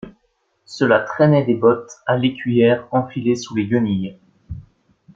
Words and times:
Cela 0.65 1.01
traînait 1.01 1.45
des 1.45 1.53
bottes 1.53 1.91
à 2.07 2.17
l'écuyère 2.17 2.87
enfilées 2.91 3.35
sous 3.35 3.53
les 3.53 3.67
guenilles. 3.67 4.17